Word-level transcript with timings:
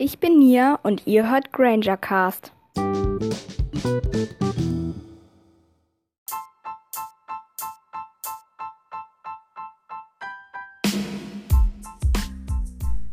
Ich 0.00 0.20
bin 0.20 0.38
Nia 0.38 0.78
und 0.84 1.08
ihr 1.08 1.28
hört 1.28 1.52
Granger 1.52 1.96
Cast. 1.96 2.52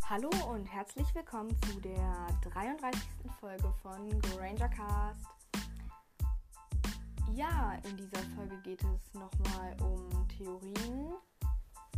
Hallo 0.08 0.30
und 0.54 0.68
herzlich 0.68 1.08
willkommen 1.16 1.50
zu 1.64 1.82
der 1.82 2.28
33. 2.52 3.02
Folge 3.40 3.74
von 3.82 4.22
Granger 4.22 4.70
Cast. 4.70 5.26
Ja, 7.34 7.80
in 7.90 7.98
dieser 7.98 8.22
Folge 8.36 8.62
geht 8.64 8.84
es 8.84 9.12
nochmal 9.16 9.76
um 9.82 10.28
Theorien. 10.38 11.16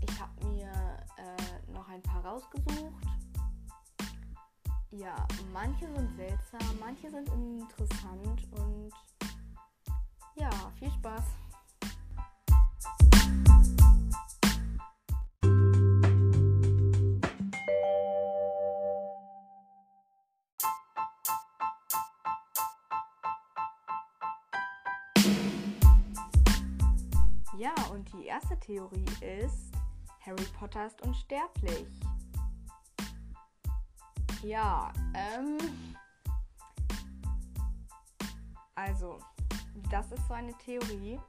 Ich 0.01 0.21
habe 0.21 0.45
mir 0.45 0.71
äh, 1.17 1.73
noch 1.73 1.89
ein 1.89 2.01
paar 2.01 2.23
rausgesucht. 2.25 3.03
Ja, 4.91 5.27
manche 5.51 5.85
sind 5.85 6.15
seltsam, 6.15 6.79
manche 6.79 7.11
sind 7.11 7.27
interessant 7.29 8.47
und 8.51 8.91
ja, 10.35 10.49
viel 10.79 10.89
Spaß. 10.91 11.23
Ja, 27.57 27.73
und 27.91 28.09
die 28.13 28.27
erste 28.27 28.57
Theorie 28.59 29.05
ist, 29.21 29.73
Harry 30.21 30.45
Potter 30.57 30.87
ist 30.87 31.01
unsterblich. 31.01 31.87
Ja, 34.47 34.93
ähm. 35.13 35.57
Also, 38.75 39.19
das 39.91 40.09
ist 40.13 40.25
so 40.25 40.35
eine 40.35 40.57
Theorie, 40.59 41.19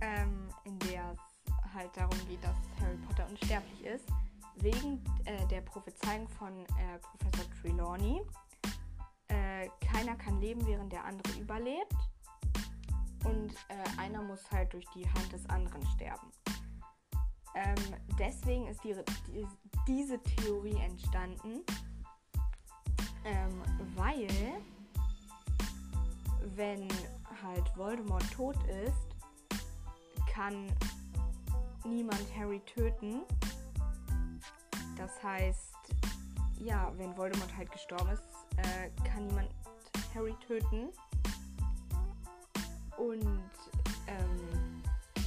ähm, 0.00 0.48
in 0.64 0.76
der 0.80 1.12
es 1.12 1.74
halt 1.74 1.96
darum 1.96 2.18
geht, 2.26 2.42
dass 2.42 2.56
Harry 2.80 2.96
Potter 3.06 3.28
unsterblich 3.30 3.84
ist, 3.84 4.08
wegen 4.56 5.04
äh, 5.26 5.46
der 5.46 5.60
Prophezeiung 5.60 6.26
von 6.26 6.58
äh, 6.58 6.98
Professor 6.98 7.44
Trelawney. 7.60 8.20
Äh, 9.28 9.68
keiner 9.92 10.16
kann 10.16 10.40
leben, 10.40 10.66
während 10.66 10.92
der 10.92 11.04
andere 11.04 11.38
überlebt. 11.38 11.94
Und 13.22 13.54
äh, 13.68 14.00
einer 14.00 14.22
muss 14.22 14.50
halt 14.50 14.72
durch 14.72 14.86
die 14.96 15.08
Hand 15.08 15.32
des 15.32 15.48
anderen 15.48 15.86
sterben. 15.94 16.32
Ähm, 17.56 17.96
deswegen 18.18 18.66
ist 18.66 18.84
die, 18.84 18.94
die, 19.28 19.46
diese 19.88 20.22
Theorie 20.22 20.78
entstanden, 20.78 21.64
ähm, 23.24 23.62
weil 23.94 24.28
wenn 26.54 26.86
halt 27.42 27.76
Voldemort 27.76 28.30
tot 28.30 28.56
ist, 28.86 29.16
kann 30.30 30.70
niemand 31.86 32.22
Harry 32.36 32.60
töten. 32.66 33.22
Das 34.98 35.22
heißt, 35.22 35.74
ja, 36.58 36.92
wenn 36.98 37.16
Voldemort 37.16 37.56
halt 37.56 37.72
gestorben 37.72 38.10
ist, 38.10 38.22
äh, 38.58 38.90
kann 39.08 39.26
niemand 39.28 39.48
Harry 40.14 40.34
töten. 40.46 40.90
Und 42.98 43.50
ähm, 44.06 44.82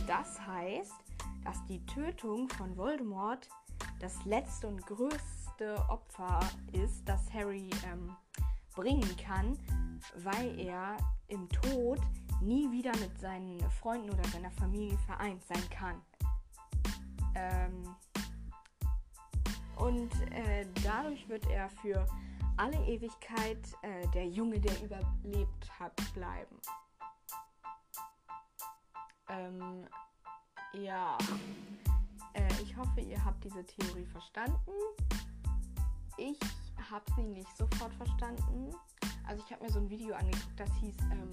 das 0.05 0.39
heißt, 0.45 1.08
dass 1.43 1.65
die 1.65 1.85
Tötung 1.85 2.49
von 2.49 2.75
Voldemort 2.77 3.47
das 3.99 4.23
letzte 4.25 4.67
und 4.67 4.85
größte 4.85 5.77
Opfer 5.89 6.39
ist, 6.71 7.07
das 7.07 7.31
Harry 7.33 7.69
ähm, 7.91 8.15
bringen 8.75 9.15
kann, 9.17 9.57
weil 10.17 10.57
er 10.59 10.97
im 11.27 11.47
Tod 11.49 11.99
nie 12.41 12.71
wieder 12.71 12.95
mit 12.97 13.19
seinen 13.19 13.59
Freunden 13.71 14.09
oder 14.09 14.23
seiner 14.29 14.51
Familie 14.51 14.97
vereint 14.99 15.43
sein 15.43 15.69
kann. 15.69 16.01
Ähm, 17.35 17.95
und 19.77 20.11
äh, 20.31 20.65
dadurch 20.83 21.27
wird 21.29 21.45
er 21.49 21.69
für 21.69 22.05
alle 22.57 22.77
Ewigkeit 22.85 23.57
äh, 23.81 24.07
der 24.13 24.27
Junge, 24.27 24.59
der 24.59 24.81
überlebt 24.83 25.79
hat, 25.79 25.93
bleiben. 26.13 26.57
Ähm, 29.29 29.87
ja, 30.73 31.17
äh, 32.33 32.61
ich 32.61 32.75
hoffe, 32.77 33.01
ihr 33.01 33.23
habt 33.23 33.43
diese 33.43 33.65
Theorie 33.65 34.05
verstanden. 34.05 34.71
Ich 36.17 36.39
habe 36.91 37.05
sie 37.15 37.23
nicht 37.23 37.57
sofort 37.57 37.93
verstanden. 37.95 38.73
Also 39.27 39.43
ich 39.45 39.51
habe 39.51 39.63
mir 39.63 39.71
so 39.71 39.79
ein 39.79 39.89
Video 39.89 40.15
angeguckt, 40.15 40.59
das 40.59 40.73
hieß 40.75 40.95
ähm, 41.11 41.29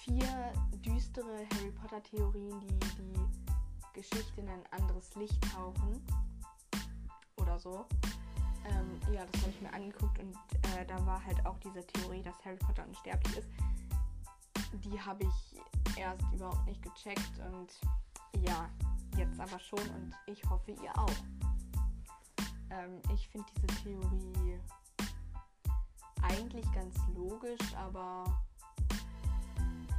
vier 0.00 0.52
düstere 0.84 1.46
Harry 1.54 1.70
Potter 1.72 2.02
Theorien, 2.02 2.60
die 2.60 2.78
die 3.02 3.26
Geschichte 3.92 4.40
in 4.40 4.48
ein 4.48 4.62
anderes 4.70 5.14
Licht 5.16 5.40
tauchen 5.52 6.02
oder 7.36 7.58
so. 7.58 7.86
Ähm, 8.64 9.00
ja, 9.12 9.24
das 9.26 9.42
habe 9.42 9.50
ich 9.50 9.60
mir 9.60 9.72
angeguckt 9.72 10.18
und 10.18 10.34
äh, 10.76 10.84
da 10.86 11.04
war 11.06 11.24
halt 11.24 11.44
auch 11.46 11.58
diese 11.58 11.86
Theorie, 11.86 12.22
dass 12.22 12.44
Harry 12.44 12.56
Potter 12.56 12.86
unsterblich 12.86 13.38
ist. 13.38 13.48
Die 14.84 15.00
habe 15.00 15.24
ich 15.24 15.60
erst 15.96 16.22
überhaupt 16.32 16.66
nicht 16.66 16.82
gecheckt 16.82 17.38
und 17.52 17.72
ja, 18.46 18.68
jetzt 19.16 19.38
aber 19.40 19.58
schon 19.58 19.80
und 19.80 20.14
ich 20.26 20.42
hoffe 20.48 20.72
ihr 20.72 20.98
auch. 20.98 21.10
Ähm, 22.70 23.00
ich 23.14 23.28
finde 23.28 23.46
diese 23.56 23.82
Theorie 23.82 24.60
eigentlich 26.22 26.70
ganz 26.72 26.94
logisch, 27.14 27.74
aber 27.76 28.24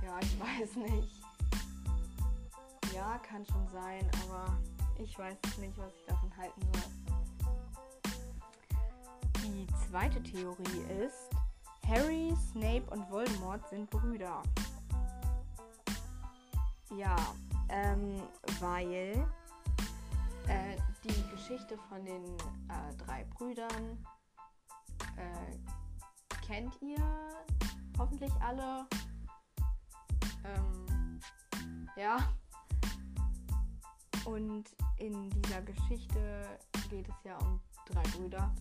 ja, 0.04 0.20
ich 0.22 0.40
weiß 0.40 0.76
nicht. 0.78 1.22
Ja, 2.94 3.18
kann 3.20 3.46
schon 3.46 3.68
sein, 3.72 4.10
aber 4.24 4.58
ich 4.98 5.18
weiß 5.18 5.38
nicht, 5.60 5.78
was 5.78 5.94
ich 5.94 6.06
davon 6.06 6.36
halten 6.38 6.62
soll. 6.74 6.84
Die 9.44 9.68
zweite 9.88 10.22
Theorie 10.24 10.82
ist, 11.04 11.30
Harry, 11.88 12.34
Snape 12.52 12.84
und 12.92 13.10
Voldemort 13.10 13.68
sind 13.70 13.90
Brüder. 13.90 14.44
Ja, 16.96 17.16
ähm, 17.70 18.22
weil 18.60 19.28
äh, 20.48 20.78
die 21.04 21.30
Geschichte 21.32 21.78
von 21.90 22.04
den 22.06 22.24
äh, 22.70 22.96
drei 22.98 23.26
Brüdern 23.26 24.06
äh, 25.18 26.46
kennt 26.46 26.82
ihr 26.82 27.04
hoffentlich 27.98 28.32
alle. 28.42 28.88
Ähm, 30.46 31.20
ja. 31.98 32.18
Und 34.26 34.66
in 34.98 35.30
dieser 35.30 35.62
Geschichte 35.62 36.60
geht 36.90 37.08
es 37.08 37.24
ja 37.24 37.38
um 37.38 37.60
drei 37.86 38.04
Brüder, 38.18 38.54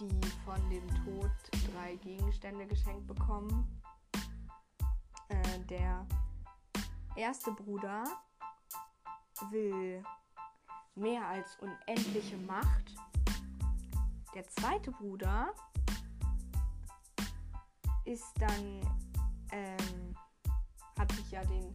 die 0.00 0.20
von 0.44 0.70
dem 0.70 0.86
Tod 1.04 1.30
drei 1.72 1.96
Gegenstände 1.96 2.66
geschenkt 2.66 3.06
bekommen. 3.06 3.80
Äh, 5.28 5.58
der 5.68 6.06
erste 7.16 7.52
Bruder 7.52 8.04
will 9.50 10.02
mehr 10.94 11.26
als 11.26 11.56
unendliche 11.56 12.36
Macht. 12.38 12.94
Der 14.34 14.48
zweite 14.48 14.90
Bruder 14.90 15.52
ist 18.04 18.32
dann, 18.38 18.80
ähm, 19.52 20.16
hat 20.98 21.10
sich 21.12 21.30
ja 21.30 21.44
den 21.44 21.72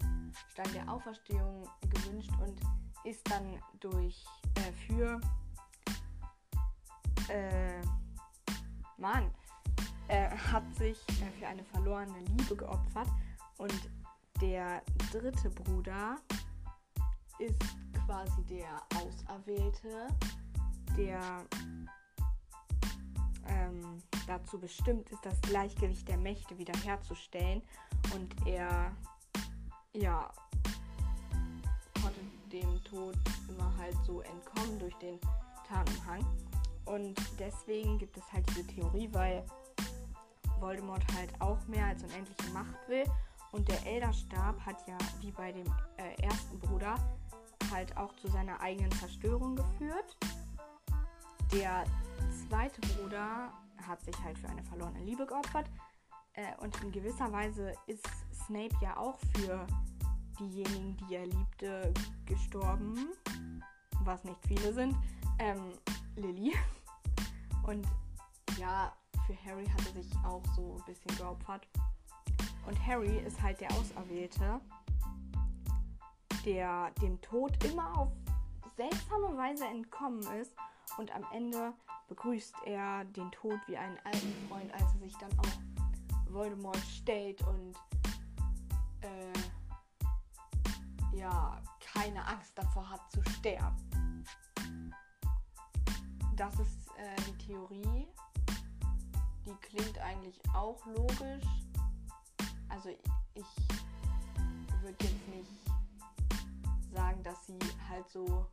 Stein 0.51 0.71
der 0.73 0.91
Auferstehung 0.91 1.67
gewünscht 1.89 2.31
und 2.41 2.59
ist 3.03 3.29
dann 3.29 3.61
durch, 3.79 4.25
äh, 4.55 4.71
für, 4.87 5.19
äh, 7.29 7.81
Mann, 8.97 9.33
äh, 10.07 10.29
hat 10.29 10.63
sich 10.75 10.97
äh, 11.21 11.31
für 11.39 11.47
eine 11.47 11.63
verlorene 11.63 12.19
Liebe 12.19 12.55
geopfert 12.55 13.07
und 13.57 13.89
der 14.41 14.81
dritte 15.11 15.49
Bruder 15.49 16.17
ist 17.39 17.59
quasi 18.05 18.43
der 18.43 18.81
Auserwählte, 18.95 20.07
der 20.97 21.45
ähm, 23.47 24.01
dazu 24.27 24.59
bestimmt 24.59 25.09
ist, 25.09 25.25
das 25.25 25.39
Gleichgewicht 25.41 26.07
der 26.07 26.17
Mächte 26.17 26.57
wiederherzustellen. 26.57 27.61
Und 28.13 28.35
er, 28.45 28.91
ja, 29.93 30.31
konnte 32.01 32.19
dem 32.51 32.83
Tod 32.83 33.15
immer 33.49 33.75
halt 33.77 33.95
so 34.05 34.21
entkommen 34.21 34.79
durch 34.79 34.95
den 34.95 35.19
Tarnumhang. 35.67 36.25
Und 36.85 37.19
deswegen 37.37 37.97
gibt 37.97 38.17
es 38.17 38.23
halt 38.31 38.49
diese 38.49 38.65
Theorie, 38.65 39.09
weil 39.11 39.45
Voldemort 40.59 41.03
halt 41.15 41.29
auch 41.39 41.63
mehr 41.67 41.85
als 41.85 42.03
unendliche 42.03 42.51
Macht 42.51 42.87
will 42.87 43.05
und 43.51 43.67
der 43.67 43.85
Elderstab 43.85 44.59
hat 44.65 44.87
ja, 44.87 44.97
wie 45.21 45.31
bei 45.31 45.51
dem 45.51 45.67
äh, 45.97 46.21
ersten 46.21 46.59
Bruder, 46.59 46.95
halt 47.71 47.95
auch 47.97 48.15
zu 48.15 48.27
seiner 48.27 48.59
eigenen 48.61 48.91
Zerstörung 48.93 49.55
geführt. 49.55 50.17
der 51.51 51.83
zweite 52.47 52.81
Bruder 52.81 53.51
hat 53.87 54.01
sich 54.03 54.15
halt 54.23 54.37
für 54.37 54.49
eine 54.49 54.63
verlorene 54.63 54.99
Liebe 55.03 55.25
geopfert. 55.25 55.69
Äh, 56.33 56.55
und 56.61 56.79
in 56.83 56.91
gewisser 56.91 57.31
Weise 57.31 57.73
ist 57.87 58.07
Snape 58.45 58.75
ja 58.81 58.97
auch 58.97 59.19
für 59.35 59.65
diejenigen, 60.39 60.95
die 60.97 61.15
er 61.15 61.25
liebte, 61.25 61.93
gestorben. 62.25 63.09
Was 64.03 64.23
nicht 64.23 64.39
viele 64.47 64.73
sind. 64.73 64.95
Ähm, 65.39 65.73
Lily. 66.15 66.55
Und 67.63 67.85
ja, 68.57 68.93
für 69.27 69.35
Harry 69.45 69.65
hat 69.65 69.85
er 69.93 70.01
sich 70.01 70.15
auch 70.25 70.43
so 70.55 70.77
ein 70.77 70.85
bisschen 70.85 71.15
geopfert. 71.17 71.67
Und 72.69 72.85
Harry 72.85 73.17
ist 73.25 73.41
halt 73.41 73.59
der 73.61 73.71
Auserwählte, 73.71 74.61
der 76.45 76.91
dem 77.01 77.19
Tod 77.19 77.51
immer 77.63 77.97
auf 77.97 78.11
seltsame 78.77 79.35
Weise 79.35 79.65
entkommen 79.65 80.21
ist. 80.39 80.53
Und 80.99 81.11
am 81.15 81.25
Ende 81.33 81.73
begrüßt 82.09 82.53
er 82.67 83.05
den 83.05 83.31
Tod 83.31 83.59
wie 83.65 83.75
einen 83.75 83.97
alten 84.03 84.47
Freund, 84.47 84.71
als 84.71 84.83
er 84.83 84.99
sich 84.99 85.17
dann 85.17 85.31
auch 85.39 86.31
Voldemort 86.31 86.77
stellt 86.77 87.41
und 87.47 87.73
äh, 89.01 89.33
ja, 91.17 91.59
keine 91.91 92.23
Angst 92.27 92.51
davor 92.55 92.87
hat 92.87 93.01
zu 93.11 93.23
sterben. 93.31 94.23
Das 96.35 96.53
ist 96.59 96.87
äh, 96.99 97.15
die 97.27 97.47
Theorie. 97.47 98.07
Die 99.47 99.55
klingt 99.55 99.97
eigentlich 99.97 100.39
auch 100.53 100.85
logisch. 100.85 101.47
Also 102.69 102.89
ich 103.33 103.45
würde 104.81 105.03
jetzt 105.03 105.27
nicht 105.27 105.51
sagen, 106.93 107.21
dass 107.23 107.45
sie 107.45 107.59
halt 107.89 108.07
so 108.09 108.47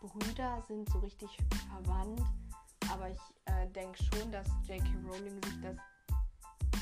Brüder 0.00 0.62
sind, 0.68 0.88
so 0.90 0.98
richtig 1.00 1.30
verwandt. 1.68 2.22
Aber 2.90 3.10
ich 3.10 3.20
äh, 3.46 3.66
denke 3.68 3.98
schon, 4.04 4.30
dass 4.32 4.46
J.K. 4.66 4.86
Rowling 5.06 5.42
sich 5.42 5.60
das 5.60 5.76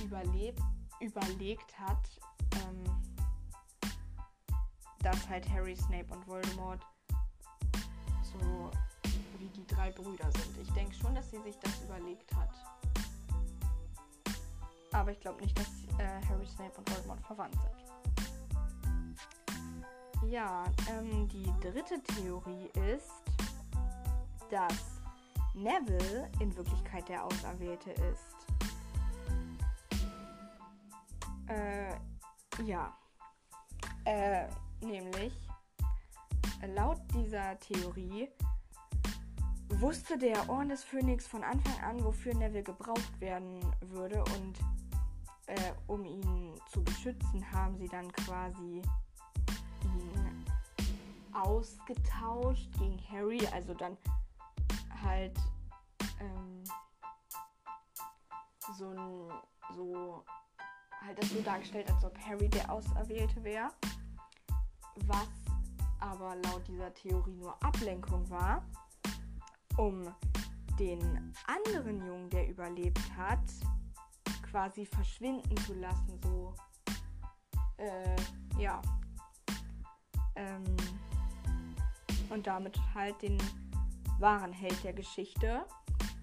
überlebt, 0.02 0.60
überlegt 1.00 1.78
hat, 1.78 2.08
ähm, 2.54 2.84
dass 5.00 5.28
halt 5.28 5.48
Harry, 5.50 5.76
Snape 5.76 6.12
und 6.14 6.26
Voldemort 6.26 6.84
so 8.22 8.70
wie 9.38 9.48
die 9.48 9.66
drei 9.66 9.90
Brüder 9.90 10.30
sind. 10.32 10.58
Ich 10.62 10.72
denke 10.74 10.94
schon, 10.94 11.14
dass 11.14 11.30
sie 11.30 11.40
sich 11.42 11.56
das 11.58 11.82
überlegt 11.82 12.32
hat. 12.34 12.50
Aber 14.96 15.12
ich 15.12 15.20
glaube 15.20 15.43
nicht, 15.43 15.56
dass 15.58 15.69
äh, 15.98 16.26
Harry, 16.26 16.46
Snape 16.46 16.72
und 16.78 16.90
Voldemort 16.90 17.20
verwandt 17.20 17.54
sind. 17.60 17.70
Ja, 20.31 20.64
ähm, 20.90 21.28
die 21.28 21.52
dritte 21.60 22.02
Theorie 22.02 22.70
ist, 22.94 23.12
dass 24.50 25.02
Neville 25.52 26.31
in 26.40 26.56
Wirklichkeit 26.56 27.06
der 27.10 27.26
Auserwählte 27.26 27.90
ist. 27.90 28.37
Äh, 31.49 31.94
ja. 32.64 32.96
Äh, 34.06 34.49
nämlich, 34.81 35.34
laut 36.75 37.02
dieser 37.12 37.60
Theorie 37.60 38.31
wusste 39.69 40.16
der 40.16 40.49
Orden 40.49 40.70
des 40.70 40.84
Phönix 40.84 41.26
von 41.26 41.44
Anfang 41.44 41.78
an, 41.84 42.02
wofür 42.02 42.32
Neville 42.34 42.62
gebraucht 42.62 43.20
werden 43.20 43.60
würde 43.82 44.25
und 44.25 44.58
äh, 45.46 45.72
um 45.87 46.04
ihn 46.04 46.54
zu 46.72 46.82
beschützen, 46.82 47.50
haben 47.52 47.76
sie 47.78 47.88
dann 47.88 48.10
quasi 48.12 48.82
ihn 49.84 50.44
ausgetauscht 51.32 52.70
gegen 52.78 52.98
Harry, 53.10 53.46
also 53.48 53.75
dann 53.75 53.96
halt 55.02 55.38
ähm, 56.20 56.64
so 58.78 58.88
ein 58.90 59.31
so 59.76 60.25
halt 61.04 61.19
das 61.19 61.31
so 61.31 61.40
dargestellt, 61.43 61.90
als 61.90 62.04
ob 62.04 62.19
Harry 62.19 62.49
der 62.49 62.70
Auserwählte 62.70 63.42
wäre, 63.44 63.69
was 65.06 65.28
aber 66.00 66.37
laut 66.37 66.66
dieser 66.69 66.92
Theorie 66.94 67.37
nur 67.37 67.62
Ablenkung 67.62 68.28
war 68.31 68.64
um 69.76 70.14
den 70.78 71.32
anderen 71.46 72.04
Jungen, 72.06 72.31
der 72.31 72.49
überlebt 72.49 73.00
hat, 73.16 73.40
quasi 74.50 74.87
verschwinden 74.87 75.56
zu 75.58 75.75
lassen. 75.75 76.20
So, 76.22 76.54
äh, 77.78 78.16
ja. 78.58 78.81
Ähm, 80.34 80.64
und 82.31 82.46
damit 82.46 82.78
halt 82.94 83.20
den 83.22 83.38
wahren 84.19 84.52
Held 84.52 84.82
der 84.84 84.93
Geschichte. 84.93 85.64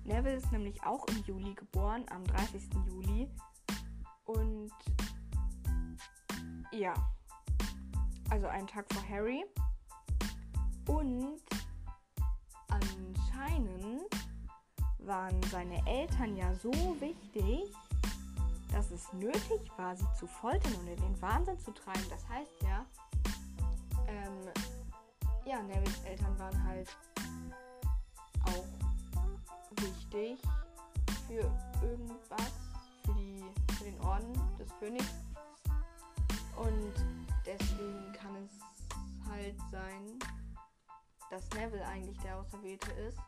Neville 0.03 0.35
ist 0.35 0.51
nämlich 0.51 0.83
auch 0.83 1.05
im 1.07 1.23
Juli 1.23 1.53
geboren, 1.53 2.05
am 2.09 2.23
30. 2.25 2.63
Juli. 2.87 3.29
Und 4.25 4.71
ja, 6.71 6.93
also 8.29 8.47
einen 8.47 8.67
Tag 8.67 8.91
vor 8.93 9.07
Harry. 9.07 9.45
Und 10.87 11.41
anscheinend 12.67 14.03
waren 14.99 15.41
seine 15.43 15.85
Eltern 15.85 16.35
ja 16.35 16.53
so 16.55 16.71
wichtig, 16.99 17.71
dass 18.73 18.89
es 18.89 19.13
nötig 19.13 19.71
war, 19.77 19.95
sie 19.95 20.11
zu 20.19 20.25
foltern 20.25 20.73
und 20.73 20.87
in 20.87 20.99
den 20.99 21.21
Wahnsinn 21.21 21.59
zu 21.59 21.71
treiben. 21.71 22.05
Das 22.09 22.27
heißt 22.27 22.63
ja, 22.63 22.85
ähm, 24.07 24.49
ja, 25.45 25.61
Nevils 25.61 26.01
Eltern 26.03 26.37
waren 26.39 26.63
halt 26.63 26.89
auch 28.45 28.65
wichtig 29.79 30.41
für 31.27 31.49
irgendwas, 31.85 32.51
für, 33.05 33.13
die, 33.13 33.43
für 33.77 33.83
den 33.83 33.99
Orden 34.01 34.33
des 34.57 34.71
Phönix. 34.73 35.05
Und 36.55 36.93
deswegen 37.45 38.11
kann 38.13 38.35
es 38.43 39.29
halt 39.29 39.55
sein, 39.71 40.19
dass 41.29 41.47
Neville 41.51 41.85
eigentlich 41.85 42.17
der 42.19 42.37
Auserwählte 42.39 42.91
ist. 42.93 43.19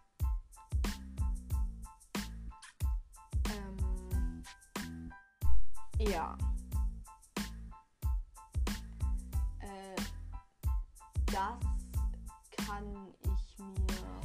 Ja. 6.09 6.37
Äh, 9.59 9.95
das 11.25 12.65
kann 12.65 13.13
ich 13.21 13.59
mir 13.59 14.21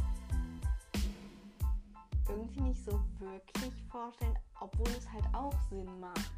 irgendwie 2.29 2.61
nicht 2.61 2.85
so 2.85 3.03
wirklich 3.19 3.83
vorstellen, 3.91 4.39
obwohl 4.61 4.89
es 4.89 5.11
halt 5.11 5.25
auch 5.35 5.55
Sinn 5.69 6.01
macht. 6.01 6.33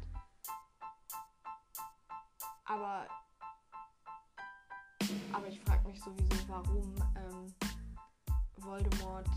Aber 2.65 3.07
aber 5.33 5.47
ich 5.47 5.59
frage 5.61 5.87
mich 5.87 5.99
sowieso, 6.01 6.47
warum 6.47 6.95
ähm, 7.15 7.53
Voldemort 8.57 9.27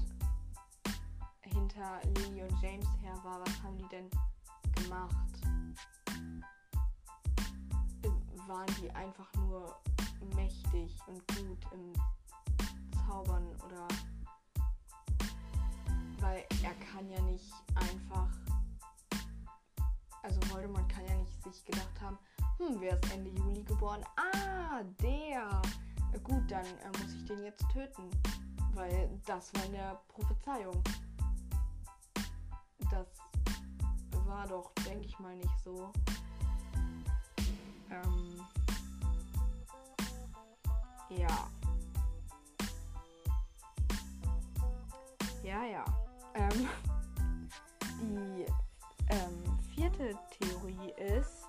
hinter 1.42 2.00
Lily 2.14 2.42
und 2.42 2.62
James 2.62 2.86
her 3.02 3.18
war. 3.25 3.40
Was 3.40 3.62
haben 3.62 3.78
die 3.78 3.88
denn 3.88 4.10
gemacht? 4.75 5.36
Waren 8.46 8.74
die 8.80 8.90
einfach 8.92 9.32
nur 9.34 9.76
mächtig 10.34 10.98
und 11.06 11.26
gut 11.28 11.58
im 11.72 11.92
Zaubern 13.06 13.46
oder 13.64 13.88
weil 16.20 16.44
er 16.62 16.74
kann 16.74 17.08
ja 17.10 17.20
nicht 17.22 17.52
einfach 17.74 18.30
also 20.26 20.40
Voldemort 20.50 20.88
kann 20.88 21.06
ja 21.06 21.14
nicht 21.14 21.42
sich 21.44 21.64
gedacht 21.64 22.00
haben, 22.00 22.18
hm, 22.58 22.80
wer 22.80 22.94
ist 22.94 23.12
Ende 23.12 23.30
Juli 23.30 23.62
geboren? 23.62 24.02
Ah, 24.16 24.82
der. 25.00 25.62
Gut, 26.24 26.50
dann 26.50 26.64
äh, 26.64 26.98
muss 26.98 27.14
ich 27.14 27.24
den 27.26 27.44
jetzt 27.44 27.64
töten. 27.70 28.10
Weil 28.74 29.08
das 29.24 29.54
war 29.54 29.64
in 29.66 29.72
der 29.72 30.00
Prophezeiung. 30.08 30.82
Das 32.90 33.06
war 34.26 34.48
doch, 34.48 34.72
denke 34.84 35.06
ich 35.06 35.18
mal, 35.20 35.36
nicht 35.36 35.60
so. 35.62 35.92
Ja. 41.18 41.49
Ja, 45.42 45.64
ja. 45.64 45.85
Ähm, 46.35 46.68
die 48.00 48.46
ähm, 49.08 49.58
vierte 49.75 50.14
Theorie 50.38 50.92
ist, 50.96 51.49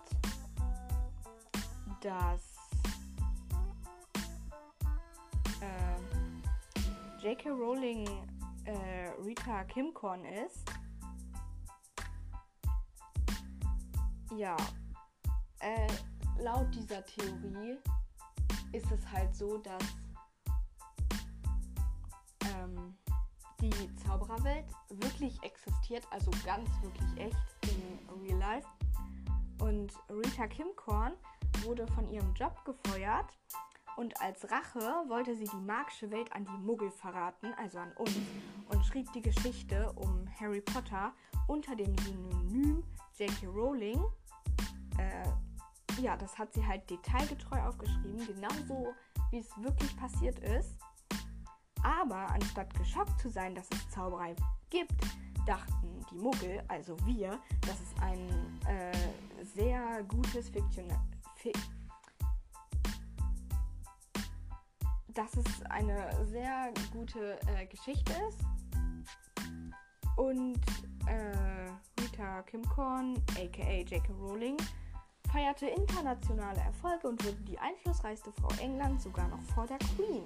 dass 2.01 2.55
äh, 5.61 7.21
J.K. 7.21 7.49
Rowling 7.49 8.07
äh, 8.65 9.09
Rita 9.23 9.63
Kimcorn 9.65 10.23
ist. 10.25 10.71
Ja, 14.35 14.55
äh, 15.59 15.87
laut 16.39 16.67
dieser 16.75 17.03
Theorie 17.05 17.79
ist 18.71 18.91
es 18.91 19.11
halt 19.11 19.35
so, 19.35 19.57
dass 19.57 19.83
ähm, 22.45 22.97
die 23.61 23.95
Zaubererwelt 23.95 24.65
wirklich 24.89 25.41
existiert, 25.43 26.05
also 26.11 26.31
ganz 26.45 26.69
wirklich 26.81 27.17
echt 27.17 27.37
in 27.63 28.21
Real 28.21 28.39
Life. 28.39 28.67
Und 29.59 29.91
Rita 30.09 30.47
Kimcorn 30.47 31.13
wurde 31.63 31.87
von 31.87 32.07
ihrem 32.11 32.33
Job 32.35 32.53
gefeuert 32.65 33.37
und 33.97 34.21
als 34.21 34.49
Rache 34.51 34.79
wollte 35.07 35.35
sie 35.35 35.45
die 35.45 35.65
magische 35.65 36.11
Welt 36.11 36.31
an 36.31 36.45
die 36.45 36.63
Muggel 36.63 36.91
verraten, 36.91 37.53
also 37.57 37.79
an 37.79 37.91
uns, 37.93 38.15
und 38.69 38.85
schrieb 38.85 39.11
die 39.13 39.23
Geschichte 39.23 39.91
um 39.95 40.27
Harry 40.39 40.61
Potter 40.61 41.13
unter 41.47 41.75
dem 41.75 41.97
Synonym 41.97 42.83
J.K. 43.17 43.47
Rowling. 43.47 43.99
Äh, 44.99 45.26
ja, 45.99 46.15
das 46.17 46.37
hat 46.37 46.53
sie 46.53 46.65
halt 46.65 46.89
detailgetreu 46.89 47.61
aufgeschrieben, 47.61 48.25
genauso 48.25 48.93
wie 49.31 49.39
es 49.39 49.49
wirklich 49.57 49.95
passiert 49.97 50.39
ist. 50.39 50.77
Aber 51.83 52.29
anstatt 52.29 52.73
geschockt 52.73 53.19
zu 53.19 53.29
sein, 53.29 53.55
dass 53.55 53.67
es 53.71 53.89
Zauberei 53.89 54.35
gibt, 54.69 54.99
dachten 55.45 56.05
die 56.11 56.17
Muggel, 56.17 56.63
also 56.67 56.97
wir, 57.05 57.39
dass 57.61 57.79
es 57.79 58.01
ein 58.01 58.59
äh, 58.67 59.43
sehr 59.43 60.03
gutes 60.03 60.49
Fiktion 60.49 60.87
dass 65.17 65.35
es 65.35 65.63
eine 65.71 66.09
sehr 66.27 66.71
gute 66.91 67.39
äh, 67.47 67.65
Geschichte 67.65 68.13
ist. 68.29 68.39
Und 70.15 70.59
äh, 71.07 71.71
Rita 71.99 72.43
Kimcorn, 72.43 73.15
aka 73.31 73.71
J.K. 73.71 74.13
Rowling, 74.13 74.57
feierte 75.31 75.67
internationale 75.67 76.59
Erfolge 76.59 77.07
und 77.07 77.23
wurde 77.23 77.37
die 77.43 77.59
einflussreichste 77.59 78.31
Frau 78.33 78.49
Englands 78.61 79.03
sogar 79.03 79.27
noch 79.27 79.41
vor 79.53 79.67
der 79.67 79.77
Queen. 79.77 80.23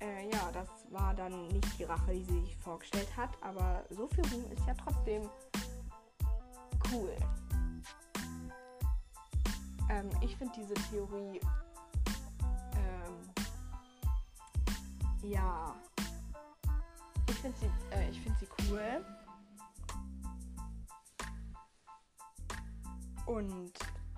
Äh, 0.00 0.30
ja, 0.30 0.50
das 0.52 0.68
war 0.90 1.14
dann 1.14 1.48
nicht 1.48 1.78
die 1.78 1.84
Rache, 1.84 2.12
die 2.12 2.24
sie 2.24 2.40
sich 2.40 2.56
vorgestellt 2.56 3.08
hat, 3.16 3.30
aber 3.42 3.84
so 3.90 4.06
viel 4.08 4.24
Ruhm 4.32 4.50
ist 4.52 4.66
ja 4.66 4.74
trotzdem 4.74 5.28
cool. 6.92 7.14
Ähm, 9.90 10.10
ich 10.20 10.36
finde 10.36 10.52
diese 10.56 10.74
Theorie 10.90 11.40
Ja. 15.28 15.74
Ich 17.28 17.36
finde 17.36 17.58
sie, 17.58 17.94
äh, 17.94 18.12
find 18.12 18.38
sie 18.38 18.48
cool. 18.70 19.04
Und 23.28 23.72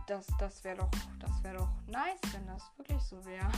das, 0.07 0.25
das 0.39 0.63
wäre 0.63 0.77
doch, 0.77 0.91
das 1.19 1.43
wäre 1.43 1.57
doch 1.57 1.69
nice, 1.89 2.21
wenn 2.33 2.47
das 2.47 2.63
wirklich 2.77 3.03
so 3.03 3.23
wäre. 3.25 3.51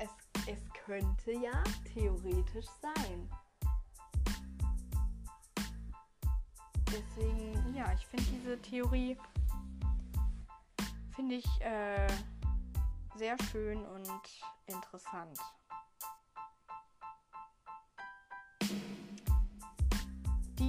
Es, 0.00 0.08
es 0.46 0.58
könnte 0.86 1.32
ja 1.32 1.62
theoretisch 1.92 2.66
sein. 2.80 3.28
Deswegen, 6.86 7.74
ja, 7.74 7.92
ich 7.92 8.06
finde 8.06 8.24
diese 8.32 8.62
Theorie, 8.62 9.18
finde 11.14 11.34
ich, 11.34 11.60
äh, 11.60 12.08
sehr 13.16 13.36
schön 13.50 13.84
und 13.84 14.08
interessant. 14.66 15.38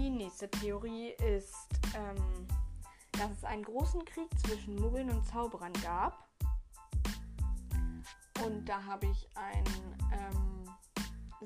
Die 0.01 0.09
nächste 0.09 0.49
Theorie 0.49 1.09
ist, 1.37 1.67
ähm, 1.95 2.47
dass 3.11 3.29
es 3.37 3.43
einen 3.43 3.61
großen 3.61 4.03
Krieg 4.03 4.27
zwischen 4.39 4.75
Muggeln 4.81 5.11
und 5.11 5.23
Zauberern 5.27 5.73
gab. 5.73 6.27
Und 8.43 8.65
da 8.65 8.83
habe 8.83 9.05
ich 9.05 9.29
einen 9.35 9.95
ähm, 10.11 10.67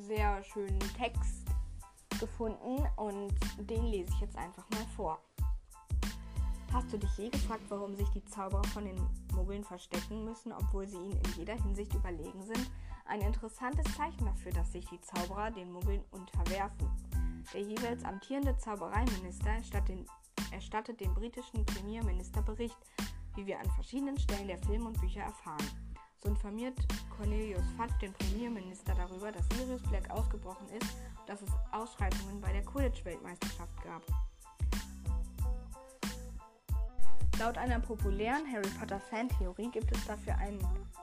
sehr 0.08 0.42
schönen 0.46 0.80
Text 0.98 1.46
gefunden 2.18 2.88
und 2.96 3.34
den 3.60 3.88
lese 3.88 4.10
ich 4.14 4.22
jetzt 4.22 4.38
einfach 4.38 4.64
mal 4.70 4.86
vor. 4.96 5.20
Hast 6.72 6.94
du 6.94 6.98
dich 6.98 7.18
je 7.18 7.30
gefragt, 7.30 7.64
warum 7.68 7.94
sich 7.98 8.08
die 8.12 8.24
Zauberer 8.24 8.64
von 8.70 8.86
den 8.86 8.96
Muggeln 9.34 9.66
verstecken 9.66 10.24
müssen, 10.24 10.54
obwohl 10.54 10.88
sie 10.88 10.96
ihnen 10.96 11.20
in 11.26 11.34
jeder 11.40 11.62
Hinsicht 11.62 11.94
überlegen 11.94 12.42
sind? 12.42 12.72
Ein 13.04 13.20
interessantes 13.20 13.94
Zeichen 13.98 14.26
dafür, 14.26 14.54
dass 14.54 14.72
sich 14.72 14.86
die 14.86 15.02
Zauberer 15.02 15.52
den 15.52 15.74
Muggeln 15.74 16.06
unterwerfen. 16.12 16.90
Der 17.54 17.62
jeweils 17.62 18.04
amtierende 18.04 18.58
Zaubereiminister 18.58 19.50
erstattet, 20.52 21.00
dem 21.00 21.14
britischen 21.14 21.66
Premierminister 21.66 22.42
Bericht, 22.42 22.78
wie 23.36 23.46
wir 23.46 23.60
an 23.60 23.70
verschiedenen 23.72 24.18
Stellen 24.18 24.48
der 24.48 24.58
Filme 24.60 24.88
und 24.88 25.00
Bücher 25.00 25.22
erfahren. 25.22 25.66
So 26.22 26.30
informiert 26.30 26.78
Cornelius 27.16 27.64
Fudge 27.78 27.94
den 28.02 28.14
Premierminister 28.14 28.96
darüber, 28.96 29.32
dass 29.32 29.48
Sirius 29.50 29.84
Black 29.84 30.10
ausgebrochen 30.10 30.68
ist 30.70 30.96
und 31.20 31.30
dass 31.30 31.42
es 31.42 31.50
Ausschreitungen 31.72 32.42
bei 32.42 32.52
der 32.52 32.64
Quidditch-Weltmeisterschaft 32.64 33.82
gab. 33.84 34.02
Laut 37.40 37.58
einer 37.58 37.80
populären 37.80 38.50
Harry 38.52 38.70
Potter 38.80 39.00
Fantheorie 39.00 39.70
gibt 39.70 39.92
es 39.92 40.06
dafür 40.06 40.38
einen 40.38 40.60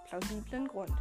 plausiblen 0.08 0.66
Grund. 0.66 0.92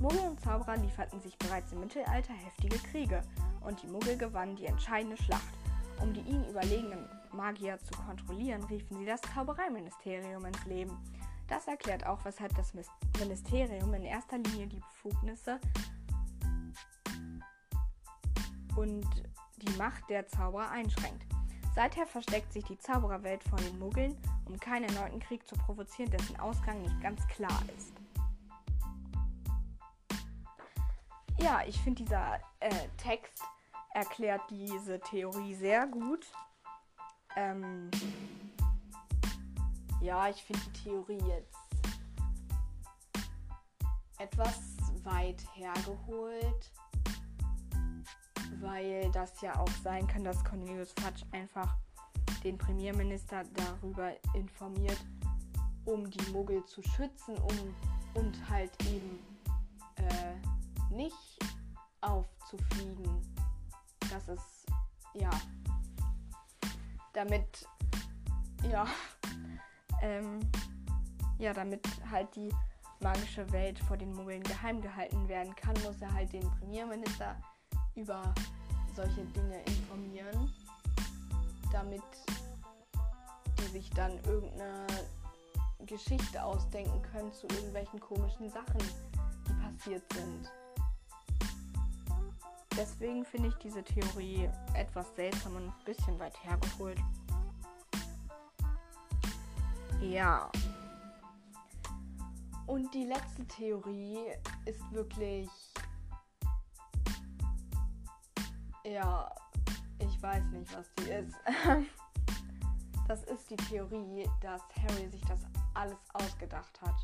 Muggel 0.00 0.20
und 0.20 0.40
Zauberer 0.40 0.78
lieferten 0.78 1.20
sich 1.20 1.36
bereits 1.36 1.72
im 1.72 1.80
Mittelalter 1.80 2.32
heftige 2.32 2.78
Kriege 2.78 3.22
und 3.60 3.82
die 3.82 3.86
Muggel 3.86 4.16
gewannen 4.16 4.56
die 4.56 4.64
entscheidende 4.64 5.16
Schlacht. 5.18 5.54
Um 6.00 6.14
die 6.14 6.20
ihnen 6.20 6.48
überlegenen 6.48 7.06
Magier 7.32 7.78
zu 7.80 7.92
kontrollieren, 7.92 8.64
riefen 8.64 8.96
sie 8.96 9.04
das 9.04 9.20
Zaubereiministerium 9.20 10.46
ins 10.46 10.64
Leben. 10.64 10.96
Das 11.48 11.66
erklärt 11.66 12.06
auch, 12.06 12.24
weshalb 12.24 12.54
das 12.56 12.72
Ministerium 13.18 13.92
in 13.92 14.04
erster 14.04 14.38
Linie 14.38 14.68
die 14.68 14.80
Befugnisse 14.80 15.60
und 18.76 19.06
die 19.58 19.76
Macht 19.76 20.08
der 20.08 20.26
Zauberer 20.26 20.70
einschränkt. 20.70 21.26
Seither 21.74 22.06
versteckt 22.06 22.54
sich 22.54 22.64
die 22.64 22.78
Zaubererwelt 22.78 23.44
vor 23.44 23.58
den 23.58 23.78
Muggeln 23.78 24.16
um 24.46 24.58
keinen 24.58 24.84
erneuten 24.84 25.20
Krieg 25.20 25.46
zu 25.46 25.54
provozieren, 25.54 26.10
dessen 26.10 26.38
Ausgang 26.40 26.82
nicht 26.82 27.00
ganz 27.00 27.26
klar 27.28 27.62
ist. 27.76 27.99
Ja, 31.42 31.62
ich 31.66 31.80
finde, 31.80 32.04
dieser 32.04 32.38
äh, 32.60 32.88
Text 32.98 33.42
erklärt 33.94 34.42
diese 34.50 35.00
Theorie 35.00 35.54
sehr 35.54 35.86
gut. 35.86 36.26
Ähm, 37.34 37.90
ja, 40.02 40.28
ich 40.28 40.42
finde 40.42 40.60
die 40.66 40.82
Theorie 40.84 41.22
jetzt 41.26 41.56
etwas 44.18 44.60
weit 45.02 45.42
hergeholt, 45.54 46.72
weil 48.60 49.10
das 49.12 49.40
ja 49.40 49.58
auch 49.58 49.70
sein 49.82 50.06
kann, 50.06 50.22
dass 50.22 50.44
Cornelius 50.44 50.92
Fatsch 51.00 51.24
einfach 51.32 51.74
den 52.44 52.58
Premierminister 52.58 53.44
darüber 53.54 54.12
informiert, 54.34 55.00
um 55.86 56.08
die 56.10 56.30
Muggel 56.32 56.64
zu 56.66 56.82
schützen 56.82 57.36
um, 57.38 57.74
und 58.14 58.50
halt 58.50 58.72
eben 58.84 59.18
äh, 59.96 60.49
nicht 60.90 61.38
aufzufliegen. 62.00 63.22
Das 64.10 64.28
ist, 64.28 64.66
ja, 65.14 65.30
damit, 67.12 67.66
ja, 68.70 68.86
ähm, 70.02 70.40
ja, 71.38 71.52
damit 71.52 71.86
halt 72.10 72.34
die 72.34 72.52
magische 73.00 73.50
Welt 73.52 73.78
vor 73.78 73.96
den 73.96 74.12
Muggeln 74.12 74.42
geheim 74.42 74.80
gehalten 74.80 75.28
werden 75.28 75.54
kann, 75.54 75.74
muss 75.82 76.00
er 76.02 76.12
halt 76.12 76.32
den 76.32 76.48
Premierminister 76.58 77.36
über 77.94 78.34
solche 78.94 79.24
Dinge 79.26 79.62
informieren 79.62 80.52
damit 81.72 82.02
die 83.58 83.66
sich 83.72 83.90
dann 83.90 84.12
irgendeine 84.24 84.86
Geschichte 85.86 86.42
ausdenken 86.42 87.02
können 87.02 87.32
zu 87.32 87.46
irgendwelchen 87.48 88.00
komischen 88.00 88.48
Sachen, 88.50 88.80
die 89.48 89.52
passiert 89.54 90.12
sind. 90.12 90.50
Deswegen 92.80 93.26
finde 93.26 93.48
ich 93.48 93.54
diese 93.56 93.84
Theorie 93.84 94.48
etwas 94.72 95.14
seltsam 95.14 95.54
und 95.54 95.66
ein 95.66 95.84
bisschen 95.84 96.18
weit 96.18 96.32
hergeholt. 96.42 96.98
Ja. 100.00 100.50
Und 102.66 102.94
die 102.94 103.04
letzte 103.04 103.46
Theorie 103.48 104.32
ist 104.64 104.80
wirklich. 104.92 105.50
Ja, 108.86 109.30
ich 109.98 110.22
weiß 110.22 110.44
nicht, 110.46 110.74
was 110.74 110.90
die 110.94 111.10
ist. 111.10 111.36
Das 113.08 113.24
ist 113.24 113.50
die 113.50 113.56
Theorie, 113.56 114.24
dass 114.40 114.62
Harry 114.76 115.08
sich 115.08 115.22
das 115.22 115.40
alles 115.74 115.98
ausgedacht 116.14 116.80
hat. 116.80 116.94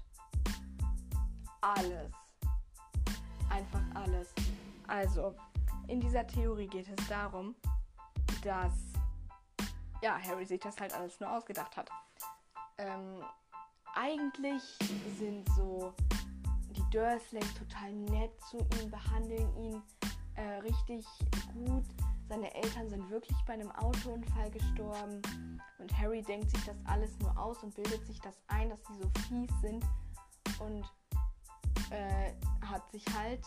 Alles. 1.60 2.12
Einfach 3.50 3.82
alles. 3.94 4.32
Also, 4.86 5.34
in 5.88 6.00
dieser 6.00 6.26
Theorie 6.26 6.66
geht 6.66 6.88
es 6.88 7.08
darum, 7.08 7.54
dass 8.42 8.72
ja, 10.02 10.18
Harry 10.22 10.44
sich 10.44 10.60
das 10.60 10.78
halt 10.80 10.92
alles 10.92 11.18
nur 11.20 11.30
ausgedacht 11.30 11.76
hat. 11.76 11.90
Ähm, 12.78 13.22
eigentlich 13.94 14.62
sind 15.18 15.48
so 15.56 15.94
die 16.70 16.82
Dursleys 16.90 17.54
total 17.54 17.92
nett 17.92 18.30
zu 18.50 18.58
ihm, 18.58 18.90
behandeln 18.90 19.56
ihn 19.56 19.82
äh, 20.34 20.58
richtig 20.58 21.06
gut. 21.54 21.84
Seine 22.28 22.52
Eltern 22.54 22.90
sind 22.90 23.08
wirklich 23.08 23.36
bei 23.46 23.54
einem 23.54 23.70
Autounfall 23.72 24.50
gestorben. 24.50 25.22
Und 25.78 25.98
Harry 25.98 26.22
denkt 26.22 26.50
sich 26.50 26.64
das 26.64 26.76
alles 26.84 27.18
nur 27.20 27.38
aus 27.38 27.62
und 27.62 27.74
bildet 27.74 28.06
sich 28.06 28.20
das 28.20 28.36
ein, 28.48 28.68
dass 28.68 28.80
sie 28.86 28.98
so 29.00 29.10
fies 29.28 29.60
sind. 29.62 29.84
Und 30.58 30.84
äh, 31.90 32.32
hat 32.66 32.90
sich 32.90 33.04
halt 33.14 33.44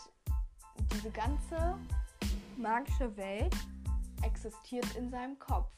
diese 0.92 1.10
ganze 1.10 1.78
magische 2.56 3.16
Welt 3.16 3.54
existiert 4.22 4.94
in 4.96 5.10
seinem 5.10 5.38
Kopf. 5.38 5.70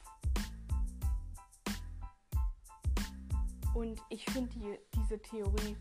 Und 3.73 3.99
ich 4.09 4.23
finde 4.25 4.49
die, 4.51 4.77
diese 4.95 5.19
Theorie 5.21 5.75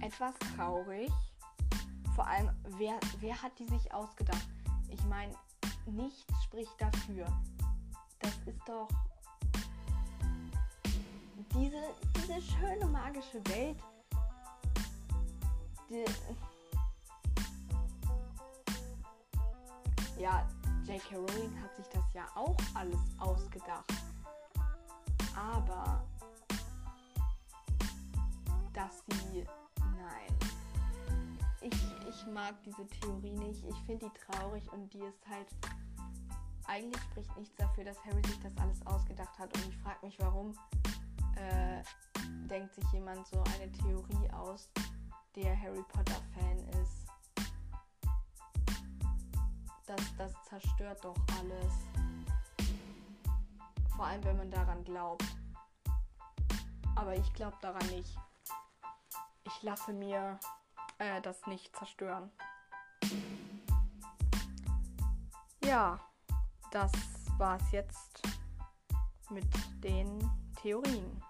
etwas 0.00 0.34
traurig. 0.54 1.10
Vor 2.14 2.26
allem, 2.26 2.50
wer, 2.78 2.98
wer 3.20 3.42
hat 3.42 3.58
die 3.58 3.66
sich 3.66 3.92
ausgedacht? 3.92 4.48
Ich 4.88 5.02
meine, 5.04 5.34
nichts 5.86 6.24
spricht 6.44 6.74
dafür. 6.78 7.26
Das 8.20 8.32
ist 8.46 8.60
doch 8.66 8.88
diese, 11.54 11.82
diese 12.16 12.40
schöne 12.42 12.86
magische 12.86 13.40
Welt. 13.48 13.76
Die, 15.90 16.04
ja, 20.18 20.46
J.K. 20.86 21.16
Rowling 21.16 21.62
hat 21.62 21.74
sich 21.76 21.86
das 21.88 22.04
ja 22.14 22.26
auch 22.34 22.56
alles 22.74 23.00
ausgedacht. 23.18 23.92
Aber 25.34 26.02
dass 28.76 29.02
sie. 29.08 29.44
Nein. 29.80 30.52
Ich, 31.60 31.74
ich 32.08 32.26
mag 32.28 32.54
diese 32.64 32.86
Theorie 32.86 33.32
nicht. 33.32 33.64
Ich 33.64 33.76
finde 33.86 34.06
die 34.06 34.32
traurig 34.32 34.62
und 34.72 34.92
die 34.92 35.00
ist 35.00 35.26
halt. 35.28 35.48
Eigentlich 36.68 37.02
spricht 37.02 37.36
nichts 37.36 37.54
dafür, 37.56 37.84
dass 37.84 38.04
Harry 38.04 38.20
sich 38.26 38.40
das 38.40 38.56
alles 38.58 38.84
ausgedacht 38.86 39.38
hat. 39.38 39.54
Und 39.56 39.68
ich 39.68 39.76
frage 39.78 40.04
mich, 40.04 40.18
warum 40.18 40.52
äh, 41.36 41.82
denkt 42.48 42.74
sich 42.74 42.84
jemand 42.92 43.26
so 43.28 43.42
eine 43.54 43.70
Theorie 43.70 44.30
aus, 44.32 44.68
der 45.36 45.58
Harry 45.60 45.82
Potter-Fan 45.88 46.58
ist. 46.82 46.85
Das, 49.86 50.16
das 50.18 50.32
zerstört 50.48 51.04
doch 51.04 51.16
alles. 51.38 51.72
Vor 53.94 54.06
allem, 54.06 54.24
wenn 54.24 54.36
man 54.36 54.50
daran 54.50 54.84
glaubt. 54.84 55.24
Aber 56.94 57.14
ich 57.14 57.32
glaube 57.34 57.56
daran 57.60 57.86
nicht 57.88 58.16
ich 59.46 59.62
lasse 59.62 59.92
mir 59.92 60.38
äh, 60.98 61.20
das 61.22 61.46
nicht 61.46 61.74
zerstören. 61.76 62.30
Ja, 65.64 66.00
das 66.70 66.92
war's 67.38 67.70
jetzt 67.72 68.22
mit 69.30 69.46
den 69.82 70.30
Theorien. 70.60 71.22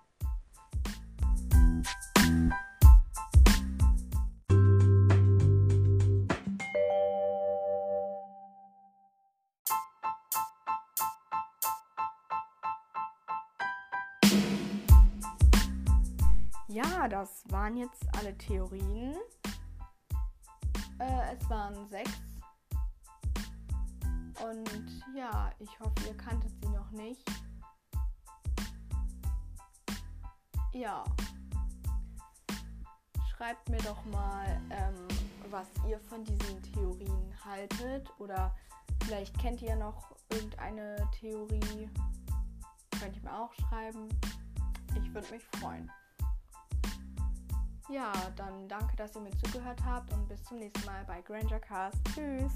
Das 17.16 17.42
waren 17.50 17.78
jetzt 17.78 18.04
alle 18.18 18.37
Theorien. 18.37 19.16
Äh, 20.99 21.35
es 21.35 21.49
waren 21.49 21.88
sechs. 21.88 22.11
Und 24.44 25.02
ja, 25.16 25.50
ich 25.58 25.81
hoffe, 25.81 25.94
ihr 26.07 26.16
kanntet 26.18 26.52
sie 26.61 26.68
noch 26.68 26.90
nicht. 26.90 27.24
Ja. 30.74 31.05
Schreibt 33.31 33.66
mir 33.70 33.79
doch 33.79 34.05
mal, 34.05 34.61
ähm, 34.68 35.09
was 35.48 35.68
ihr 35.88 35.98
von 35.98 36.22
diesen 36.22 36.62
Theorien 36.64 37.35
haltet. 37.42 38.11
Oder 38.18 38.55
vielleicht 39.05 39.38
kennt 39.38 39.62
ihr 39.62 39.76
noch 39.76 40.14
irgendeine 40.29 40.96
Theorie. 41.18 41.88
Könnt 43.00 43.16
ihr 43.16 43.22
mir 43.22 43.40
auch 43.40 43.55
schreiben. 43.55 44.07
Ich 44.94 45.14
würde 45.14 45.31
mich 45.31 45.44
freuen. 45.59 45.90
Ja, 47.88 48.12
dann 48.35 48.66
danke, 48.68 48.96
dass 48.96 49.14
ihr 49.14 49.20
mir 49.20 49.31
zugehört 49.44 49.81
habt 49.85 50.12
und 50.12 50.29
bis 50.29 50.42
zum 50.42 50.59
nächsten 50.59 50.85
Mal 50.87 51.05
bei 51.07 51.22
Granger 51.22 51.61
Cast. 51.61 51.99
Tschüss. 52.14 52.53